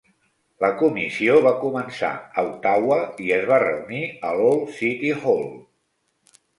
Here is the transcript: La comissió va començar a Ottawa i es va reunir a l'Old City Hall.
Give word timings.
La 0.63 0.69
comissió 0.79 1.35
va 1.49 1.51
començar 1.65 2.09
a 2.17 2.45
Ottawa 2.53 2.99
i 3.27 3.31
es 3.39 3.47
va 3.53 3.63
reunir 3.67 4.05
a 4.11 4.35
l'Old 4.43 4.77
City 4.83 5.17
Hall. 5.23 5.51